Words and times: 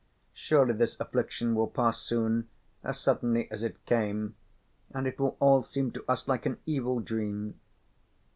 Surely 0.33 0.73
this 0.73 0.99
affliction 0.99 1.53
will 1.53 1.67
pass 1.67 1.99
soon, 1.99 2.49
as 2.83 2.99
suddenly 2.99 3.47
as 3.51 3.61
it 3.61 3.85
came, 3.85 4.33
and 4.95 5.05
it 5.05 5.19
will 5.19 5.37
all 5.39 5.61
seem 5.61 5.91
to 5.91 6.03
us 6.09 6.27
like 6.27 6.47
an 6.47 6.57
evil 6.65 6.99
dream." 6.99 7.53